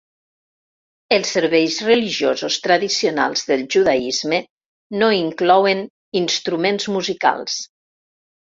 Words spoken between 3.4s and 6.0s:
del judaisme no inclouen